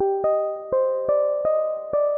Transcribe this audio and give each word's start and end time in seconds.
you 0.00 0.43